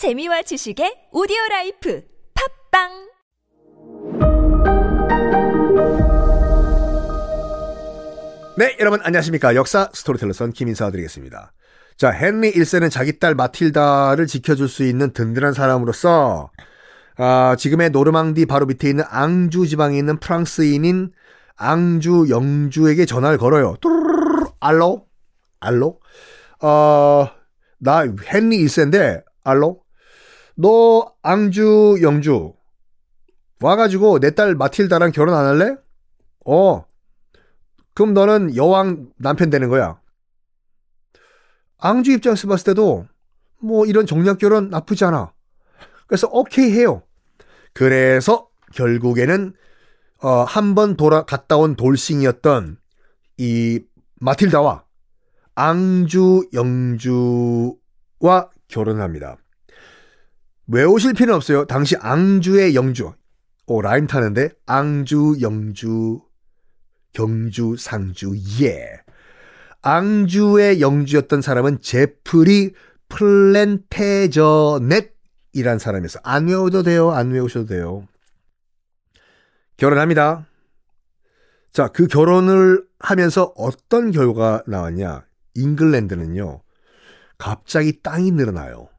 [0.00, 2.02] 재미와 지식의 오디오 라이프
[2.72, 2.88] 팟빵
[8.56, 9.54] 네, 여러분 안녕하십니까.
[9.54, 11.52] 역사 스토리텔러 썬킴 인사 드리겠습니다.
[11.98, 16.50] 자, 헨리 1세는 자기 딸 마틸다를 지켜줄 수 있는 든든한 사람으로서
[17.18, 21.12] 아, 지금의 노르망디 바로 밑에 있는 앙주 지방에 있는 프랑스인인
[21.56, 23.76] 앙주 영주에게 전화를 걸어요.
[23.82, 25.04] 뚜루루루 Allô?
[25.60, 26.00] 알로?
[26.62, 27.28] 어,
[27.80, 29.79] 나 헨리 1세인데 알로?
[30.60, 32.54] 너 앙주 영주
[33.60, 35.76] 와가지고 내 딸 마틸다랑 결혼 안 할래?
[36.46, 36.84] 어.
[37.94, 40.00] 그럼 너는 여왕 남편 되는 거야.
[41.78, 43.06] 앙주 입장에서 봤을 때도
[43.60, 45.32] 뭐 이런 정략 결혼 나쁘지 않아.
[46.06, 47.02] 그래서 오케이 해요.
[47.72, 49.54] 그래서 결국에는
[50.22, 52.78] 어, 한 번 돌아 갔다 온 돌싱이었던
[53.38, 53.80] 이
[54.20, 54.84] 마틸다와
[55.54, 59.36] 앙주 영주와 결혼합니다.
[60.72, 61.64] 외우실 필요는 없어요.
[61.64, 63.12] 당시 앙주의 영주.
[63.66, 66.20] 오, 라임 타는데 앙주 영주
[67.12, 69.00] 경주 상주 예.
[69.82, 72.72] 앙주의 영주였던 사람은 제프리
[73.08, 76.20] 플랜테저넷이란 사람이었어.
[76.22, 77.10] 안 외워도 돼요.
[77.10, 78.06] 안 외우셔도 돼요.
[79.76, 80.46] 결혼합니다.
[81.72, 85.24] 자, 그 결혼을 하면서 어떤 결과가 나왔냐?
[85.54, 86.60] 잉글랜드는요.
[87.38, 88.90] 갑자기 땅이 늘어나요.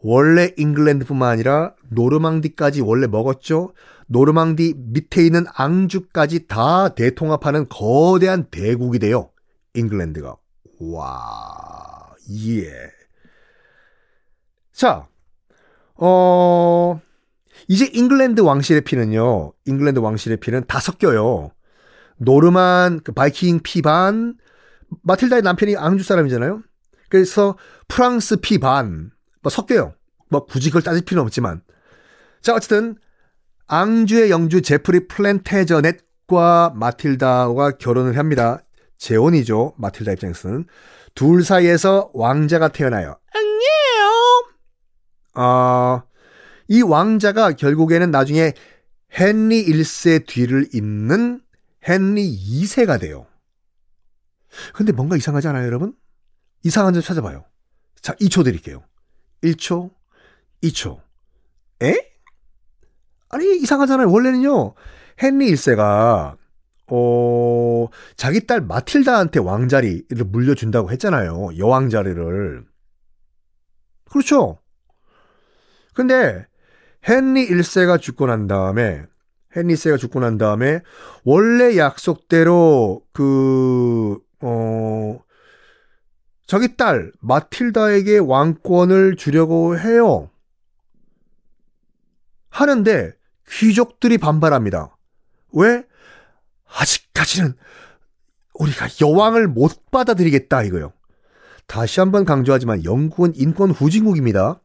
[0.00, 3.72] 원래 잉글랜드뿐만 아니라 노르망디까지 원래 먹었죠.
[4.06, 9.30] 노르망디 밑에 있는 앙주까지 다 대통합하는 거대한 대국이 돼요.
[9.74, 10.36] 잉글랜드가.
[10.80, 12.14] 와,
[12.46, 12.70] 예.
[14.72, 15.08] 자,
[15.96, 17.00] 어,
[17.66, 21.50] 이제 잉글랜드 왕실의 피는요, 잉글랜드 왕실의 피는 다 섞여요.
[22.18, 24.36] 노르만, 그 바이킹 피 반,
[25.02, 26.62] 마틸다의 남편이 앙주 사람이잖아요?
[27.08, 27.56] 그래서
[27.88, 29.10] 프랑스 피 반,
[29.48, 29.94] 뭐 섞여요.
[30.28, 31.62] 뭐 굳이 그걸 따질 필요는 없지만.
[32.42, 32.96] 자, 어쨌든,
[33.66, 38.62] 앙주의 영주 제프리 플랜테저넷과 마틸다와 결혼을 합니다.
[38.98, 39.74] 재혼이죠.
[39.78, 40.66] 마틸다 입장에서는.
[41.14, 43.18] 둘 사이에서 왕자가 태어나요.
[43.32, 44.44] 안녕!
[45.34, 46.02] 아,
[46.68, 48.52] 이 왕자가 결국에는 나중에
[49.18, 51.40] 헨리 1세 뒤를 잇는
[51.88, 53.26] 헨리 2세가 돼요.
[54.74, 55.94] 근데 뭔가 이상하지 않아요, 여러분?
[56.64, 57.46] 이상한 점 찾아봐요.
[58.02, 58.82] 자, 2초 드릴게요.
[59.42, 59.90] 1초,
[60.62, 61.00] 2초.
[61.82, 61.94] 에?
[63.30, 64.10] 아니, 이상하잖아요.
[64.10, 64.74] 원래는요,
[65.22, 66.36] 헨리 1세가,
[66.90, 71.50] 어, 자기 딸 마틸다한테 왕자리를 물려준다고 했잖아요.
[71.58, 72.64] 여왕 자리를.
[74.10, 74.58] 그렇죠.
[75.94, 76.46] 근데,
[77.08, 79.04] 헨리 1세가 죽고 난 다음에,
[79.54, 80.80] 헨리 1세가 죽고 난 다음에,
[81.24, 85.20] 원래 약속대로, 그, 어,
[86.48, 90.30] 자기 딸 마틸다에게 왕권을 주려고 해요.
[92.48, 93.12] 하는데
[93.50, 94.96] 귀족들이 반발합니다.
[95.52, 95.84] 왜?
[96.66, 97.52] 아직까지는
[98.54, 100.94] 우리가 여왕을 못 받아들이겠다 이거요.
[101.66, 104.62] 다시 한번 강조하지만 영국은 인권 후진국입니다.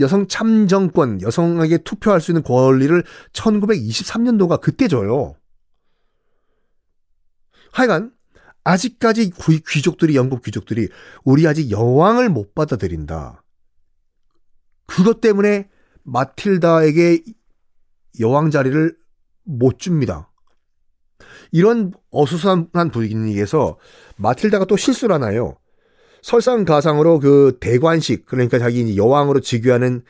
[0.00, 5.36] 여성 참정권, 여성에게 투표할 수 있는 권리를 1923년도가 그때 줘요.
[7.70, 8.13] 하여간
[8.64, 9.32] 아직까지
[9.68, 10.88] 귀족들이 영국 귀족들이
[11.22, 13.42] 우리 아직 여왕을 못 받아들인다.
[14.86, 15.68] 그것 때문에
[16.02, 17.22] 마틸다에게
[18.20, 18.96] 여왕 자리를
[19.44, 20.30] 못 줍니다.
[21.52, 23.78] 이런 어수선한 분위기에서
[24.16, 25.56] 마틸다가 또 실수를 하나요.
[26.22, 30.02] 설상가상으로 그 대관식 그러니까 자기 여왕으로 즉위하는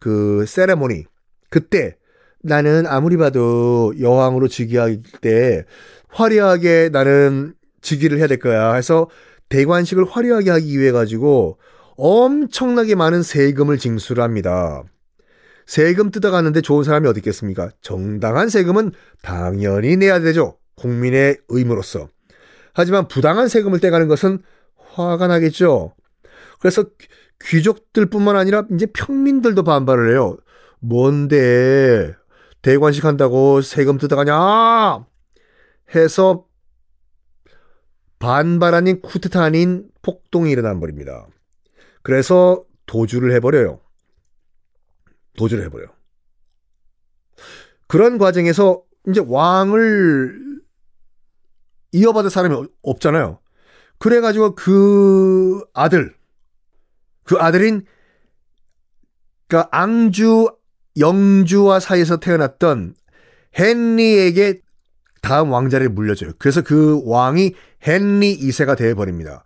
[0.00, 1.04] 그 세레모니
[1.48, 1.96] 그때
[2.42, 5.64] 나는 아무리 봐도 여왕으로 즉위할 때
[6.08, 8.74] 화려하게 나는 즉위를 해야 될 거야.
[8.74, 9.08] 해서
[9.48, 11.58] 대관식을 화려하게 하기 위해 가지고
[11.96, 14.84] 엄청나게 많은 세금을 징수를 합니다.
[15.66, 17.70] 세금 뜯어가는데 좋은 사람이 어디 있겠습니까?
[17.80, 18.92] 정당한 세금은
[19.22, 20.58] 당연히 내야 되죠.
[20.76, 22.08] 국민의 의무로서.
[22.72, 24.40] 하지만 부당한 세금을 떼가는 것은
[24.76, 25.94] 화가 나겠죠.
[26.58, 26.84] 그래서
[27.44, 30.36] 귀족들뿐만 아니라 이제 평민들도 반발을 해요.
[30.80, 32.14] 뭔데
[32.62, 35.04] 대관식 한다고 세금 뜯어가냐?
[35.94, 36.44] 해서
[38.20, 41.26] 반발 아닌 쿠데타 아닌 폭동이 일어난 버립니다.
[42.02, 43.80] 그래서 도주를 해버려요.
[45.36, 45.88] 도주를 해버려요.
[47.88, 50.60] 그런 과정에서 이제 왕을
[51.92, 53.40] 이어받을 사람이 없잖아요.
[53.98, 56.14] 그래가지고 그 아들,
[57.24, 57.84] 그 아들인,
[59.48, 60.46] 그 앙주,
[60.98, 62.94] 영주와 사이에서 태어났던
[63.58, 64.60] 헨리에게
[65.22, 66.32] 다음 왕자를 물려줘요.
[66.38, 67.54] 그래서 그 왕이
[67.86, 69.44] 헨리 2세가 되어버립니다.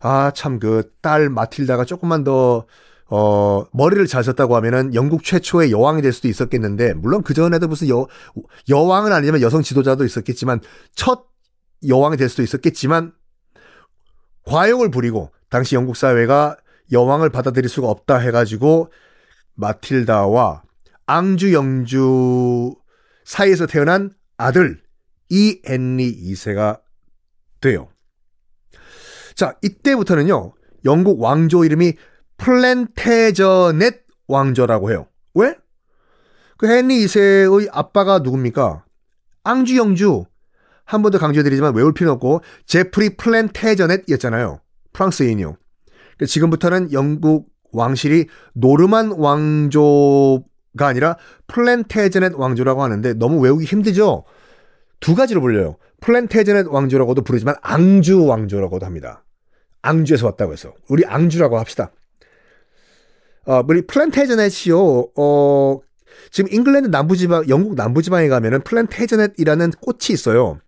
[0.00, 2.66] 아, 참, 그 딸 마틸다가 조금만 더,
[3.10, 8.06] 어, 머리를 잘 썼다고 하면은 영국 최초의 여왕이 될 수도 있었겠는데, 물론 그전에도 무슨 여,
[8.68, 10.60] 여왕은 아니지만 여성 지도자도 있었겠지만,
[10.94, 11.26] 첫
[11.86, 13.12] 여왕이 될 수도 있었겠지만,
[14.44, 16.56] 과욕을 부리고, 당시 영국 사회가
[16.92, 18.90] 여왕을 받아들일 수가 없다 해가지고,
[19.54, 20.62] 마틸다와
[21.06, 22.74] 앙주 영주
[23.24, 24.80] 사이에서 태어난 아들,
[25.30, 26.80] 이 헨리 2세가
[27.60, 27.88] 돼요.
[29.34, 30.52] 자, 이때부터는요,
[30.84, 31.94] 영국 왕조 이름이
[32.38, 35.06] 플랜테저넷 왕조라고 해요.
[35.34, 35.54] 왜?
[36.56, 38.84] 그 헨리 2세의 아빠가 누굽니까?
[39.44, 40.24] 앙주 영주.
[40.84, 44.60] 한 번 더 강조해드리지만 외울 필요 없고, 제프리 플랜테저넷이었잖아요.
[44.92, 45.56] 프랑스인이요.
[46.16, 51.16] 그러니까 지금부터는 영국 왕실이 노르만 왕조가 아니라
[51.46, 54.24] 플랜테저넷 왕조라고 하는데 너무 외우기 힘들죠?
[55.00, 55.76] 두 가지로 불려요.
[56.00, 59.24] 플랜테저넷 왕조라고도 부르지만 앙주 왕조라고도 합니다.
[59.82, 60.74] 앙주에서 왔다고 해서.
[60.88, 61.92] 우리 앙주라고 합시다.
[63.46, 64.78] 어, 우리 플랜테저넷이요,
[65.16, 65.80] 어,
[66.30, 70.60] 지금 잉글랜드 남부지방, 영국 남부지방에 가면은 플랜테저넷이라는 꽃이 있어요.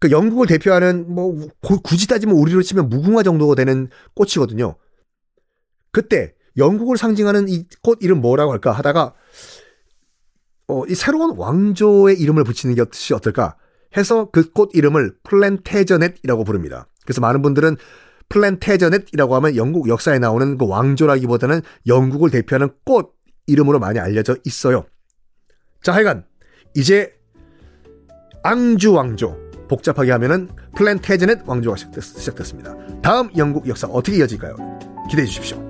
[0.00, 1.48] 그 영국을 대표하는 뭐
[1.82, 4.76] 굳이 따지면 우리로 치면 무궁화 정도가 되는 꽃이거든요.
[5.90, 9.14] 그때 영국을 상징하는 이 꽃 이름 뭐라고 할까 하다가
[10.68, 13.56] 어, 이 새로운 왕조의 이름을 붙이는 것이 어떨까
[13.96, 16.86] 해서 그 꽃 이름을 플랜테저넷이라고 부릅니다.
[17.04, 17.76] 그래서 많은 분들은
[18.28, 23.14] 플랜테저넷이라고 하면 영국 역사에 나오는 그 왕조라기보다는 영국을 대표하는 꽃
[23.46, 24.84] 이름으로 많이 알려져 있어요.
[25.82, 26.26] 자, 하여간
[26.76, 27.14] 이제
[28.42, 29.38] 앙주 왕조
[29.68, 34.56] 복잡하게 하면은 플랜테저넷 왕조가 시작됐, 습니다 다음 영국 역사 어떻게 이어질까요?
[35.08, 35.67] 기대해 주십시오.